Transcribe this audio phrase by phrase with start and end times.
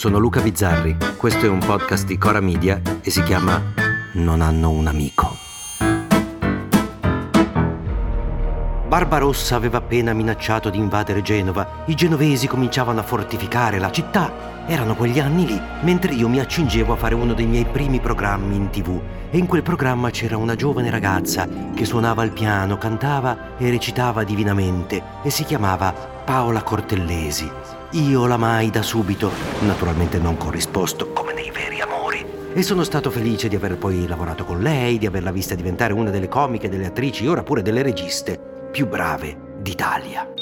[0.00, 3.62] Sono Luca Bizzarri, questo è un podcast di Cora Media e si chiama
[4.14, 5.36] Non hanno un amico.
[8.88, 11.84] Barbarossa aveva appena minacciato di invadere Genova.
[11.84, 14.64] I genovesi cominciavano a fortificare la città.
[14.66, 18.56] Erano quegli anni lì, mentre io mi accingevo a fare uno dei miei primi programmi
[18.56, 18.98] in tv.
[19.30, 24.24] E in quel programma c'era una giovane ragazza che suonava il piano, cantava e recitava
[24.24, 27.50] divinamente e si chiamava Paola Cortellesi.
[27.90, 32.24] Io l'amai da subito, naturalmente non corrisposto come nei veri amori.
[32.52, 36.10] E sono stato felice di aver poi lavorato con lei, di averla vista diventare una
[36.10, 40.32] delle comiche, delle attrici, ora pure delle registe più brave d'Italia.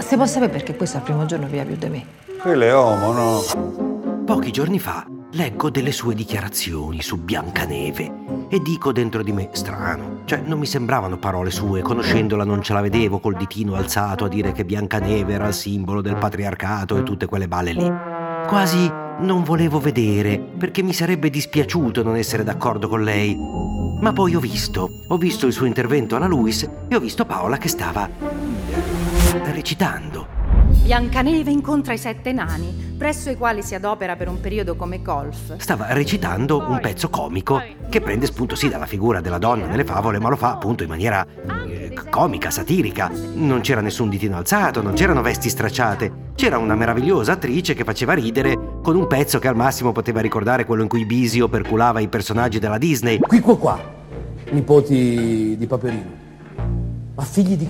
[0.00, 2.04] Se può sapere perché questo è il primo giorno via più di me.
[2.42, 4.24] Quello è uomo, no?
[4.26, 10.22] Pochi giorni fa leggo delle sue dichiarazioni su Biancaneve e dico dentro di me strano.
[10.24, 14.28] Cioè, non mi sembravano parole sue, conoscendola non ce la vedevo col ditino alzato a
[14.28, 17.92] dire che Biancaneve era il simbolo del patriarcato e tutte quelle balle lì.
[18.46, 18.90] Quasi
[19.20, 23.36] non volevo vedere, perché mi sarebbe dispiaciuto non essere d'accordo con lei.
[24.00, 27.58] Ma poi ho visto, ho visto il suo intervento alla Luis e ho visto Paola
[27.58, 28.08] che stava
[29.44, 30.37] recitando.
[30.82, 35.56] Biancaneve incontra i sette nani, presso i quali si adopera per un periodo come golf.
[35.58, 40.18] Stava recitando un pezzo comico che prende spunto sì dalla figura della donna nelle favole,
[40.18, 41.26] ma lo fa appunto in maniera
[41.66, 43.10] eh, comica, satirica.
[43.34, 46.26] Non c'era nessun ditino alzato, non c'erano vesti stracciate.
[46.34, 50.64] C'era una meravigliosa attrice che faceva ridere con un pezzo che al massimo poteva ricordare
[50.64, 53.18] quello in cui Bisio perculava i personaggi della Disney.
[53.18, 53.78] Qui qua qua,
[54.50, 56.17] nipoti di Paperino.
[57.18, 57.68] Ma figli di?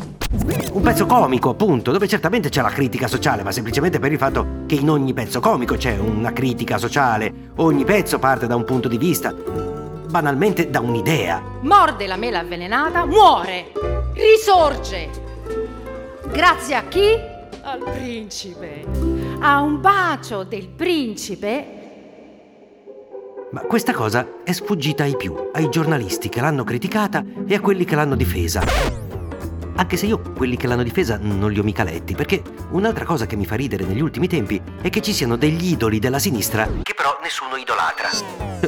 [0.72, 4.64] Un pezzo comico, appunto, dove certamente c'è la critica sociale, ma semplicemente per il fatto
[4.66, 7.32] che in ogni pezzo comico c'è una critica sociale.
[7.56, 11.42] Ogni pezzo parte da un punto di vista, banalmente da un'idea.
[11.62, 13.72] Morde la mela avvelenata, muore,
[14.12, 15.08] risorge.
[16.31, 17.19] Grazie a chi?
[17.62, 18.84] Al principe.
[19.41, 21.76] A un bacio del principe
[23.50, 27.87] ma questa cosa è sfuggita ai più, ai giornalisti che l'hanno criticata e a quelli
[27.87, 29.07] che l'hanno difesa.
[29.78, 33.26] Anche se io quelli che l'hanno difesa non li ho mica letti, perché un'altra cosa
[33.26, 36.68] che mi fa ridere negli ultimi tempi è che ci siano degli idoli della sinistra
[36.82, 38.08] che però nessuno idolatra.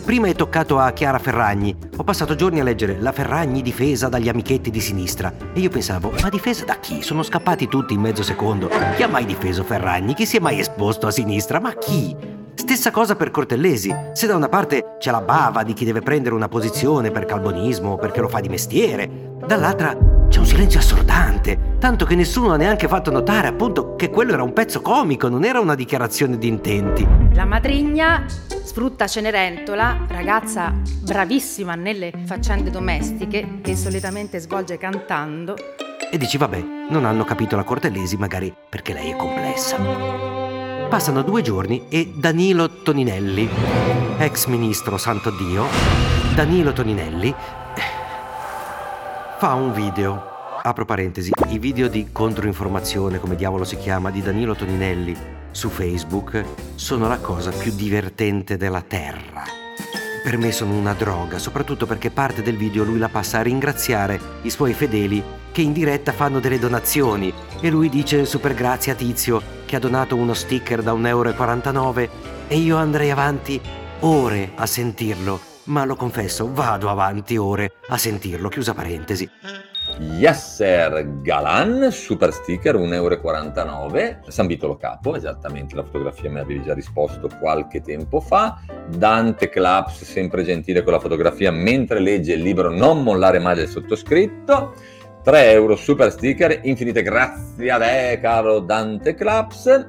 [0.04, 1.76] Prima è toccato a Chiara Ferragni.
[1.96, 6.12] Ho passato giorni a leggere la Ferragni difesa dagli amichetti di sinistra e io pensavo,
[6.22, 7.02] ma difesa da chi?
[7.02, 8.70] Sono scappati tutti in mezzo secondo.
[8.94, 10.14] Chi ha mai difeso Ferragni?
[10.14, 11.58] Chi si è mai esposto a sinistra?
[11.58, 12.16] Ma chi?
[12.54, 13.92] Stessa cosa per Cortellesi.
[14.12, 17.92] Se da una parte c'è la bava di chi deve prendere una posizione per calbonismo
[17.92, 22.56] o perché lo fa di mestiere, dall'altra c'è un silenzio assordante, tanto che nessuno ha
[22.56, 26.46] neanche fatto notare appunto che quello era un pezzo comico, non era una dichiarazione di
[26.46, 27.06] intenti.
[27.32, 35.56] La matrigna sfrutta Cenerentola, ragazza bravissima nelle faccende domestiche che solitamente svolge cantando.
[36.12, 39.76] E dici vabbè, non hanno capito la Cortellesi magari perché lei è complessa.
[40.88, 43.48] Passano due giorni e Danilo Toninelli,
[44.18, 45.66] ex ministro santo Dio,
[46.36, 47.34] Danilo Toninelli
[49.40, 50.22] fa un video.
[50.62, 55.16] Apro parentesi, i video di controinformazione, come diavolo si chiama, di Danilo Toninelli
[55.50, 59.44] su Facebook sono la cosa più divertente della terra.
[60.22, 64.20] Per me sono una droga, soprattutto perché parte del video lui la passa a ringraziare
[64.42, 68.94] i suoi fedeli che in diretta fanno delle donazioni e lui dice super grazie a
[68.94, 72.10] Tizio che ha donato uno sticker da 1,49 euro
[72.46, 73.58] e io andrei avanti
[74.00, 79.28] ore a sentirlo ma lo confesso, vado avanti ore a sentirlo, chiusa parentesi.
[79.98, 83.18] Yasser Galan, super sticker, 1,49 euro.
[84.28, 88.60] San Vitolo Capo, esattamente, la fotografia mi avevi già risposto qualche tempo fa.
[88.88, 93.68] Dante Claps, sempre gentile con la fotografia, mentre legge il libro Non mollare mai del
[93.68, 94.74] sottoscritto.
[95.22, 99.88] 3 euro super sticker, infinite grazie a te caro Dante Claps.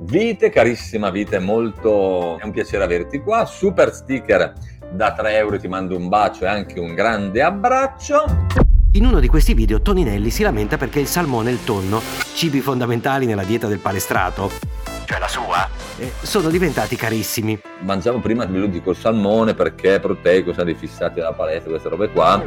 [0.00, 2.36] Vite, carissima Vite, molto...
[2.38, 3.44] è un piacere averti qua.
[3.44, 4.54] Super sticker
[4.92, 8.24] da 3 euro ti mando un bacio e anche un grande abbraccio.
[8.94, 12.00] In uno di questi video Toninelli si lamenta perché il salmone e il tonno,
[12.34, 14.50] cibi fondamentali nella dieta del palestrato,
[15.06, 15.66] cioè la sua,
[15.96, 17.58] eh, sono diventati carissimi.
[17.80, 21.88] Mangiavo prima, ve lo dico, il salmone perché è proteico, sono fissati dalla palestra, queste
[21.88, 22.42] robe qua.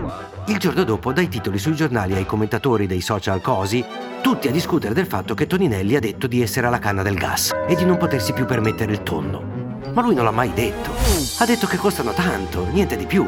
[0.45, 3.83] Il giorno dopo, dai titoli sui giornali ai commentatori dei social cosi,
[4.21, 7.53] tutti a discutere del fatto che Toninelli ha detto di essere alla canna del gas
[7.67, 9.54] e di non potersi più permettere il tonno.
[9.95, 10.91] Ma lui non l'ha mai detto.
[11.39, 13.25] Ha detto che costano tanto, niente di più.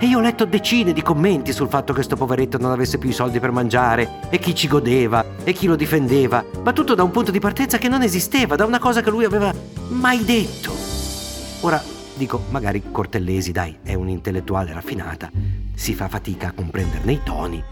[0.00, 3.08] E io ho letto decine di commenti sul fatto che sto poveretto non avesse più
[3.08, 7.04] i soldi per mangiare, e chi ci godeva, e chi lo difendeva, ma tutto da
[7.04, 9.54] un punto di partenza che non esisteva, da una cosa che lui aveva
[9.90, 10.74] mai detto.
[11.60, 11.80] Ora,
[12.14, 15.30] dico, magari Cortellesi, dai, è un'intellettuale raffinata,
[15.72, 17.62] si fa fatica a comprenderne i toni,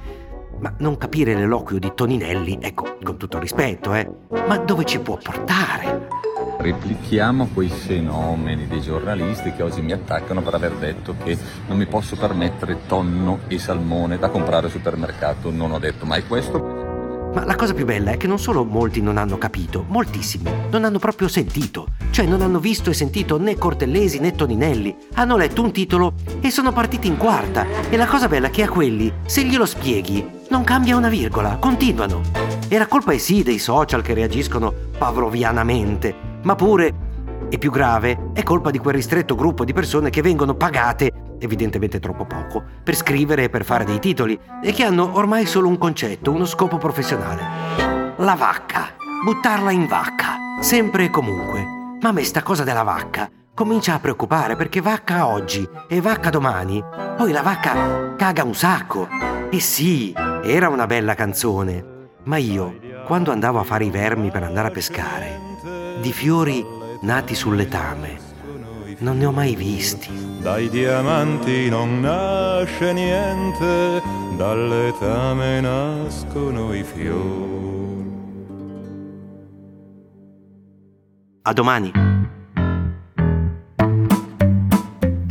[0.60, 4.08] ma non capire l'eloquio di Toninelli, ecco, con tutto rispetto, eh,
[4.46, 6.28] ma dove ci può portare?
[6.60, 11.34] Replichiamo quei fenomeni dei giornalisti che oggi mi attaccano per aver detto che
[11.66, 15.50] non mi posso permettere tonno e salmone da comprare al supermercato.
[15.50, 17.30] Non ho detto mai questo.
[17.32, 20.84] Ma la cosa più bella è che non solo molti non hanno capito, moltissimi non
[20.84, 25.62] hanno proprio sentito, cioè non hanno visto e sentito né Cortellesi né Toninelli, hanno letto
[25.62, 27.64] un titolo e sono partiti in quarta.
[27.88, 31.56] E la cosa bella è che a quelli, se glielo spieghi, non cambia una virgola,
[31.56, 32.20] continuano.
[32.68, 37.08] E la colpa è sì dei social che reagiscono pavlovianamente, ma pure,
[37.48, 41.98] e più grave, è colpa di quel ristretto gruppo di persone che vengono pagate evidentemente
[41.98, 45.78] troppo poco, per scrivere e per fare dei titoli e che hanno ormai solo un
[45.78, 47.42] concetto, uno scopo professionale.
[48.16, 48.94] La vacca.
[49.24, 50.36] Buttarla in vacca.
[50.60, 51.64] Sempre e comunque.
[52.00, 53.28] Ma a me sta cosa della vacca
[53.60, 56.82] comincia a preoccupare perché vacca oggi e vacca domani.
[57.16, 59.06] Poi la vacca caga un sacco.
[59.50, 61.84] E sì, era una bella canzone.
[62.24, 65.49] Ma io, quando andavo a fare i vermi per andare a pescare,
[66.00, 66.64] di fiori
[67.02, 68.18] nati sul letame,
[68.98, 70.08] non ne ho mai visti.
[70.40, 74.02] Dai diamanti non nasce niente,
[74.36, 77.58] dal letame nascono i fiori.
[81.42, 82.09] A domani.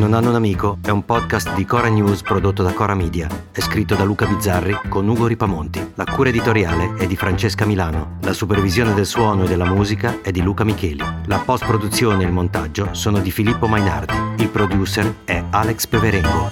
[0.00, 3.28] Non hanno un amico è un podcast di Cora News prodotto da Cora Media.
[3.52, 5.92] È scritto da Luca Bizzarri con Ugo Ripamonti.
[5.96, 8.16] La cura editoriale è di Francesca Milano.
[8.22, 11.04] La supervisione del suono e della musica è di Luca Micheli.
[11.26, 14.42] La post-produzione e il montaggio sono di Filippo Mainardi.
[14.42, 16.50] Il producer è Alex Peverengo.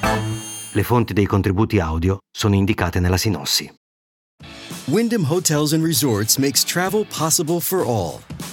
[0.72, 3.74] Le fonti dei contributi audio sono indicate nella sinossi.
[4.88, 8.20] Wyndham Hotels and Resorts makes travel possible for all.